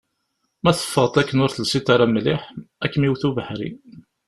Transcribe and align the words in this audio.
Ma 0.63 0.71
teffɣeḍ 0.77 1.13
akken 1.21 1.41
ur 1.43 1.51
telsiḍ 1.51 1.87
ara 1.93 2.05
mliḥ, 2.11 2.41
ad 2.83 2.89
kem-iwet 2.91 3.23
ubeḥri. 3.29 3.69